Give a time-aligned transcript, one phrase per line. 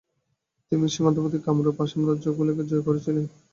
[0.71, 3.25] তিনি সীমান্তবর্তী কামরূপ এবং আসাম রাজ্যগুলি জয় করেছিলেন।